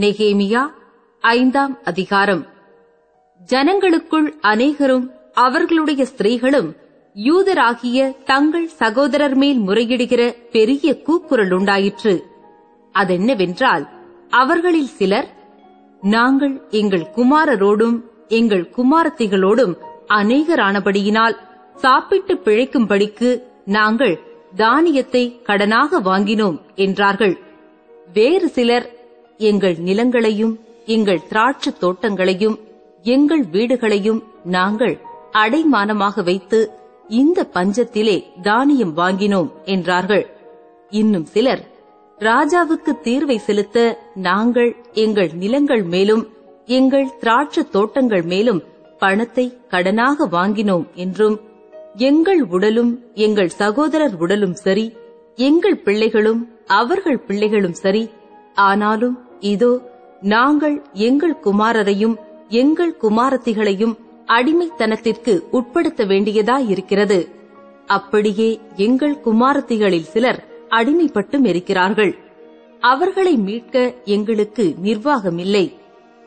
நெகேமியா 0.00 0.70
ஐந்தாம் 1.20 1.78
அதிகாரம். 1.84 2.46
ஜனங்களுக்குள் 3.46 4.38
அநேகரும் 4.42 5.10
அவர்களுடைய 5.32 6.04
ஸ்திரீகளும் 6.04 6.76
யூதராகிய 7.16 8.24
தங்கள் 8.24 8.68
சகோதரர் 8.68 9.34
மேல் 9.34 9.58
முறையிடுகிற 9.58 10.36
பெரிய 10.50 11.02
கூக்குரல் 11.02 11.50
உண்டாயிற்று. 11.50 12.24
அதென்னவென்றால் 12.92 13.88
அவர்களில் 14.28 14.86
சிலர் 14.86 15.28
நாங்கள் 16.00 16.62
எங்கள் 16.70 17.06
குமாரரோடும் 17.16 18.02
எங்கள் 18.28 18.70
குமாரத்திகளோடும் 18.76 19.74
அநேகரானபடியினால் 20.08 21.36
சாப்பிட்டு 21.74 22.34
பிழைக்கும்படிக்கு 22.44 23.42
நாங்கள் 23.64 24.20
தானியத்தை 24.56 25.40
கடனாக 25.42 26.00
வாங்கினோம் 26.04 26.60
என்றார்கள். 26.74 27.38
வேறு 28.12 28.48
சிலர் 28.48 28.95
எங்கள் 29.38 29.74
நிலங்களையும் 29.74 30.60
எங்கள் 30.86 31.20
திராட்சத் 31.30 31.78
தோட்டங்களையும் 31.80 32.58
எங்கள் 33.02 33.44
வீடுகளையும் 33.44 34.22
நாங்கள் 34.44 34.98
அடைமானமாக 35.32 36.22
வைத்து 36.22 36.70
இந்த 37.08 37.48
பஞ்சத்திலே 37.54 38.24
தானியம் 38.42 38.96
வாங்கினோம் 38.96 39.50
என்றார்கள். 39.64 40.26
இன்னும் 40.90 41.24
சிலர் 41.24 41.62
ராஜாவுக்கு 42.18 42.92
தீர்வை 43.02 43.36
செலுத்த 43.36 43.98
நாங்கள் 44.14 44.76
எங்கள் 44.92 45.30
நிலங்கள் 45.32 45.82
மேலும் 45.82 46.28
எங்கள் 46.66 47.08
திராட்சத் 47.20 47.70
தோட்டங்கள் 47.70 48.22
மேலும் 48.22 48.62
பணத்தை 48.98 49.58
கடனாக 49.70 50.28
வாங்கினோம் 50.30 50.92
என்றும் 50.94 51.40
எங்கள் 51.96 52.42
உடலும் 52.42 53.00
எங்கள் 53.14 53.48
சகோதரர் 53.48 54.16
உடலும் 54.18 54.54
சரி 54.54 54.96
எங்கள் 55.36 55.78
பிள்ளைகளும் 55.78 56.52
அவர்கள் 56.66 57.18
பிள்ளைகளும் 57.18 57.72
சரி 57.72 58.10
ஆனாலும் 58.54 59.25
இதோ 59.40 59.90
நாங்கள் 60.20 60.82
எங்கள் 60.92 61.36
குமாரரையும் 61.44 62.16
எங்கள் 62.48 62.96
குமாரத்திகளையும் 63.02 63.94
அடிமைத்தனத்திற்கு 64.26 65.40
உட்படுத்த 65.50 66.04
வேண்டியதாயிருக்கிறது. 66.04 67.28
அப்படியே 67.86 68.60
எங்கள் 68.76 69.16
குமாரத்திகளில் 69.24 70.02
சிலர் 70.02 70.44
அடிமைப்பட்டும் 70.70 71.46
இருக்கிறார்கள் 71.46 72.18
அவர்களை 72.80 73.36
மீட்க 73.36 73.94
எங்களுக்கு 74.04 74.74
நிர்வாகமில்லை. 74.82 75.72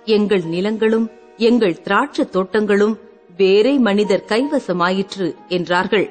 எங்கள் 0.06 0.44
நிலங்களும் 0.44 1.10
எங்கள் 1.38 1.78
திராட்சத் 1.84 2.30
தோட்டங்களும் 2.30 2.98
வேறே 3.38 3.78
மனிதர் 3.78 4.24
கைவசமாயிற்று 4.28 5.36
என்றார்கள். 5.48 6.10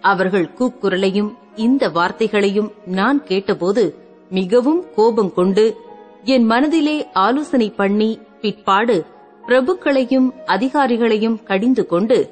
அவர்கள் 0.00 0.50
கூக்குரலையும் 0.58 1.34
இந்த 1.56 1.88
வார்த்தைகளையும் 1.88 2.70
நான் 2.86 3.24
கேட்டபோது 3.24 3.96
மிகவும் 4.30 4.84
கோபம் 4.94 5.34
கொண்டு 5.34 5.76
என் 6.24 6.44
மனதிலே 6.44 7.06
ஆலோசனை 7.12 7.70
பண்ணி 7.70 8.18
பிற்பாடு 8.40 9.04
பிரபுக்களையும் 9.46 10.28
அதிகாரிகளையும் 10.46 11.42
கடிந்து 11.42 11.86
கொண்டு 11.86 12.30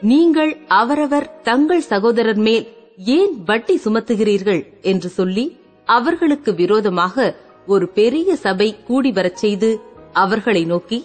நீங்கள் 0.00 0.56
அவரவர் 0.66 1.40
தங்கள் 1.42 1.80
சகோதரர் 1.80 2.36
மேல் 2.36 2.66
ஏன் 2.96 3.42
வட்டி 3.44 3.80
சுமத்துகிறீர்கள் 3.84 4.62
என்று 4.82 5.08
சொல்லி 5.08 5.58
அவர்களுக்கு 5.84 6.54
விரோதமாக 6.54 7.34
ஒரு 7.66 7.88
பெரிய 7.88 8.36
சபை 8.36 8.76
கூடி 8.86 9.12
வரச் 9.12 9.36
செய்து 9.36 9.80
அவர்களை 10.12 10.64
நோக்கி 10.64 11.04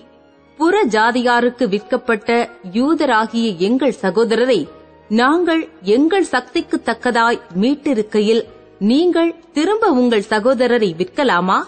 புற 0.58 0.84
ஜாதியாருக்கு 0.86 1.66
விற்கப்பட்ட 1.70 2.50
யூதராகிய 2.74 3.58
எங்கள் 3.58 4.00
சகோதரரை 4.02 4.68
நாங்கள் 5.10 5.70
எங்கள் 5.82 6.24
சக்திக்கு 6.24 6.82
தக்கதாய் 6.86 7.40
மீட்டிருக்கையில் 7.62 8.44
நீங்கள் 8.80 9.36
திரும்ப 9.54 9.90
உங்கள் 9.92 10.30
சகோதரரை 10.30 10.96
விற்கலாமா? 10.98 11.68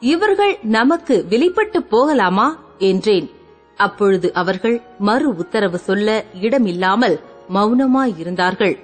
இவர்கள் 0.00 0.58
நமக்கு 0.62 1.24
வெளிப்பட்டு 1.28 1.82
போகலாமா 1.82 2.62
என்றேன். 2.78 3.30
அப்பொழுது 3.76 4.32
அவர்கள் 4.32 4.82
மறு 4.98 5.36
உத்தரவு 5.36 5.78
சொல்ல 5.78 6.24
இடமில்லாமல் 6.40 7.20
மௌனமாயிருந்தார்கள். 7.54 8.78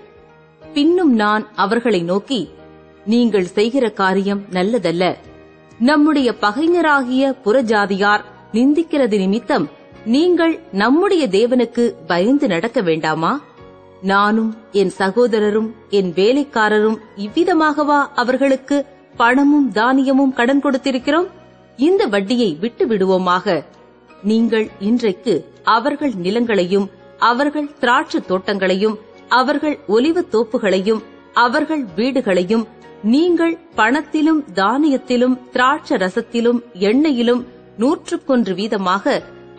பின்னும் 0.72 1.14
நான் 1.14 1.46
அவர்களை 1.54 2.02
நோக்கி 2.02 2.48
நீங்கள் 3.04 3.44
செய்கிற 3.44 3.90
காரியம் 3.90 4.44
நல்லதல்ல. 4.50 5.14
நம்முடைய 5.78 6.34
பகைஞராகிய 6.40 7.34
புறஜாதியார் 7.44 8.24
நிந்திக்கிறது 8.52 9.18
நிமித்தம் 9.18 9.68
நீங்கள் 10.04 10.60
நம்முடைய 10.72 11.26
தேவனுக்கு 11.26 11.92
பயந்து 12.06 12.46
நடக்க 12.46 12.80
வேண்டாமா? 12.80 13.40
நானும் 14.02 14.56
என் 14.72 14.90
சகோதரரும் 14.98 15.70
என் 15.90 16.12
வேலைக்காரரும் 16.12 16.98
இவ்விதமாகவா 17.16 18.06
அவர்களுக்கு 18.14 18.86
பணமும் 19.16 19.66
தானியமும் 19.78 20.34
கடன் 20.38 20.62
கொடுத்திருக்கிறோம். 20.64 21.28
இந்த 21.78 22.02
வட்டியை 22.14 22.50
விட்டு 22.60 22.84
விடுவோமாக 22.86 23.56
நீங்கள் 24.22 24.66
இன்றைக்கு 24.88 25.34
அவர்கள் 25.74 26.14
நிலங்களையும் 26.24 26.86
அவர்கள் 27.30 27.68
திராட்சை 27.80 28.20
தோட்டங்களையும் 28.28 28.96
அவர்கள் 29.38 29.76
ஒலிவு 29.86 30.22
தோப்புகளையும் 30.34 31.02
அவர்கள் 31.44 31.84
வீடுகளையும் 31.96 32.64
நீங்கள் 33.14 33.54
பணத்திலும் 33.76 34.40
தானியத்திலும் 34.54 35.36
திராட்ச 35.54 35.98
ரசத்திலும் 36.02 36.60
எண்ணெயிலும் 36.88 37.42
நூற்றுக்கொன்று 37.78 38.52
வீதமாக 38.60 39.16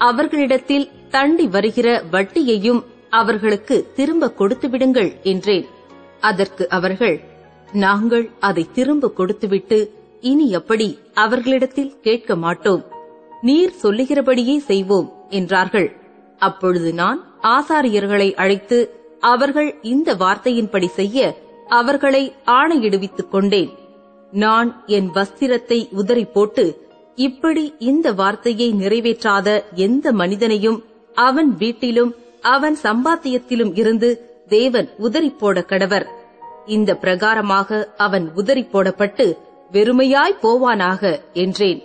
அவர்களிடத்தில் 0.09 0.89
தண்டி 1.09 1.45
வருகிற 1.49 1.87
வட்டியையும் 2.11 2.81
அவர்களுக்கு 3.09 3.75
திரும்ப 3.95 4.31
கொடுத்து 4.39 4.69
விடுங்கள் 4.69 5.11
என்றேன். 5.23 5.65
அதற்கு 6.21 6.63
அவர்கள் 6.69 7.15
நாங்கள் 7.73 8.29
அதை 8.39 8.67
திரும்ப 8.73 9.09
கொடுத்துவிட்டு 9.09 9.93
இனி 10.21 10.49
எப்படி 10.49 10.99
அவர்களிடத்தில் 11.13 11.99
கேட்க 12.01 12.35
மாட்டோம்? 12.35 12.83
நீர் 13.41 13.73
சொல்லுகிறபடியே 13.83 14.57
செய்வோம் 14.57 15.13
என்றார்கள். 15.29 15.95
அப்பொழுது 16.37 16.93
நான் 16.93 17.25
ஆசாரியர்களை 17.41 18.33
அழைத்து 18.33 18.93
அவர்கள் 19.19 19.75
இந்த 19.81 20.15
வார்த்தையின்படி 20.15 20.87
செய்ய 20.87 21.37
அவர்களை 21.67 22.33
ஆணையிடுவித்துக் 22.45 23.31
கொண்டேன். 23.31 23.71
நான் 24.31 24.83
என் 24.85 25.09
வஸ்திரத்தை 25.13 25.87
உதறி 25.91 26.25
போட்டு 26.25 26.85
இப்படி 27.15 27.73
இந்த 27.79 28.11
வார்த்தையை 28.11 28.73
நிறைவேற்றாத 28.73 29.63
எந்த 29.73 30.11
மனிதனையும் 30.11 30.83
அவன் 31.15 31.55
வீட்டிலும் 31.57 32.15
அவன் 32.41 32.77
சம்பாத்தியத்திலும் 32.83 33.77
இருந்து 33.77 34.21
தேவன் 34.47 34.89
உதறி 34.97 35.29
போட 35.29 35.61
கடவர். 35.61 36.16
இந்த 36.67 36.97
பிரகாரமாக 37.01 37.87
அவன் 37.97 38.31
உதறி 38.35 38.63
போடப்பட்டு 38.73 39.25
வெறுமையாய் 39.71 40.39
போவானாக 40.41 41.19
என்றேன். 41.33 41.81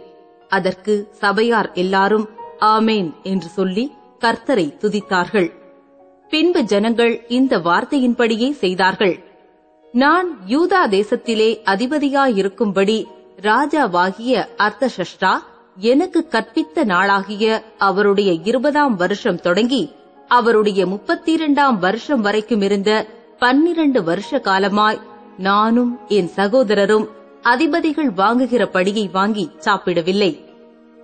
அதற்கு 0.49 0.95
சபையார் 1.13 1.71
எல்லாரும் 1.73 2.29
ஆமேன் 2.61 3.11
என்று 3.23 3.49
சொல்லி 3.49 3.85
கர்த்தரை 4.21 4.67
துதித்தார்கள். 4.81 5.51
பின்பு 6.31 6.65
ஜனங்கள் 6.65 7.15
இந்த 7.29 7.59
வார்த்தையின்படியே 7.59 8.51
செய்தார்கள். 8.51 9.17
நான் 9.93 10.29
யூதா 10.49 10.83
தேசத்திலே 10.91 11.49
அதிபதியாயிருக்கும்படி 11.65 12.99
ராஜாவாகிய 13.43 14.45
அர்த்தசஷ்டா 14.59 15.33
எனக்கு 15.77 16.21
கற்பித்த 16.31 16.85
நாளாகிய 16.85 17.45
அவருடைய 17.79 18.33
இருபதாம் 18.33 18.97
வருஷம் 18.97 19.41
தொடங்கி 19.41 19.83
அவருடைய 20.29 20.87
முப்பத்தி 20.87 21.33
இரண்டாம் 21.33 21.79
வருஷம் 21.79 22.21
வரைக்கும் 22.21 22.61
இருந்த 22.61 22.91
பன்னிரண்டு 23.43 24.03
வருஷ 24.03 24.39
காலமாய் 24.39 24.99
நானும் 25.37 25.99
என் 26.09 26.29
சகோதரரும் 26.37 27.07
அதிபதிகள் 27.43 28.11
வாங்குகிற 28.11 28.69
படியை 28.73 29.11
வாங்கி 29.11 29.51
சாப்பிடவில்லை. 29.59 30.47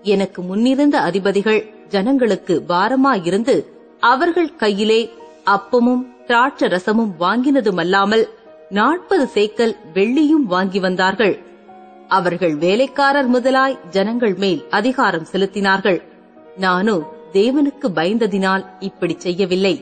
எனக்கு 0.03 0.43
முன்னிருந்த 0.43 1.01
அதிபதிகள் 1.01 1.61
ஜனங்களுக்கு 1.89 2.63
பாரமாயிருந்து 2.69 3.67
அவர்கள் 4.01 4.57
கையிலே 4.57 5.01
அப்பமும் 5.47 6.05
திராட்ச 6.27 6.69
ரசமும் 6.75 7.13
வாங்கினதுமல்லாமல் 7.21 8.25
நாற்பது 8.69 9.29
சேக்கல் 9.35 9.75
வெள்ளியும் 9.95 10.47
வாங்கி 10.47 10.79
வந்தார்கள். 10.79 11.39
அவர்கள் 12.09 12.57
வேலைக்காரர் 12.57 13.27
முதலாய் 13.27 13.79
ஜனங்கள் 13.91 14.35
மேல் 14.35 14.65
அதிகாரம் 14.71 15.29
செலுத்தினார்கள். 15.33 16.03
நானோ 16.57 16.99
தேவனுக்கு 17.33 17.89
பயந்ததினால் 17.95 18.67
இப்படி 18.81 19.15
செய்யவில்லை. 19.19 19.77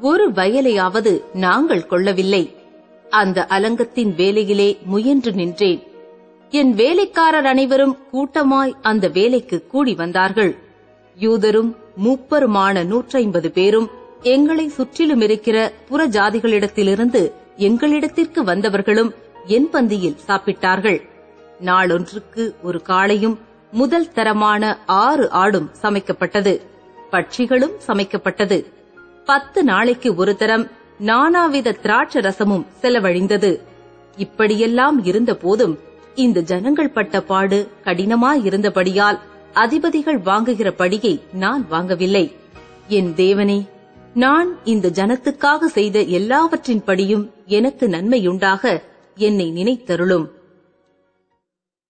ஒரு 0.00 0.32
வயலையாவது 0.32 1.22
நாங்கள் 1.32 1.86
கொள்ளவில்லை. 1.86 2.56
அந்த 3.10 3.46
அலங்கத்தின் 3.46 4.14
வேலையிலே 4.14 4.78
முயன்று 4.84 5.32
நின்றேன். 5.32 5.82
என் 6.50 6.74
வேலைக்காரர் 6.74 7.46
அனைவரும் 7.46 7.98
கூட்டமாய் 8.12 8.74
அந்த 8.82 9.08
வேலைக்கு 9.08 9.66
கூடி 9.66 9.94
வந்தார்கள். 9.94 10.56
யூதரும் 11.20 11.76
மூப்பருமான 12.04 12.84
நூற்றைம்பது 12.84 13.48
பேரும் 13.48 13.90
எங்களை 14.22 14.68
சுற்றிலும் 14.68 15.20
இருக்கிற 15.20 15.72
புற 15.88 16.08
ஜாதிகளிடத்திலிருந்து 16.08 17.32
எங்களிடத்திற்கு 17.58 18.42
வந்தவர்களும் 18.42 19.10
என் 19.46 19.68
பந்தியில் 19.72 20.16
சாப்பிட்டார்கள். 20.26 21.08
நாளொன்றுக்கு 21.64 22.54
ஒரு 22.62 22.82
காளையும் 22.88 23.36
முதல் 23.72 24.12
தரமான 24.12 24.78
ஆறு 24.86 25.30
ஆடும் 25.30 25.70
சமைக்கப்பட்டது. 25.82 26.60
பட்சிகளும் 27.12 27.72
சமைக்கப்பட்டது. 27.86 28.73
பத்து 29.24 29.64
நாளைக்கு 29.64 30.14
ஒரு 30.14 30.36
தரம் 30.36 30.70
நானாவித 31.00 31.76
திராட்ச 31.82 32.20
ரசமும் 32.20 32.66
செலவழிந்தது. 32.82 33.60
இப்படியெல்லாம் 34.16 35.04
இருந்த 35.04 35.34
போதும் 35.34 35.78
இந்த 36.14 36.40
ஜனங்கள் 36.40 36.90
பட்ட 36.90 37.20
பாடு 37.20 37.68
கடினமாயிருந்தபடியால் 37.84 39.18
அதிபதிகள் 39.52 40.18
வாங்குகிற 40.18 40.72
படியை 40.78 41.20
நான் 41.32 41.66
வாங்கவில்லை. 41.70 42.32
என் 42.88 43.12
தேவனே 43.16 43.68
நான் 44.14 44.56
இந்த 44.64 44.88
ஜனத்துக்காக 44.88 45.64
செய்த 45.64 46.00
எல்லாவற்றின்படியும் 46.00 47.30
எனக்கு 47.46 47.88
நன்மையுண்டாக 47.88 48.82
என்னை 49.16 49.52
நினைத்தருளும். 49.56 50.26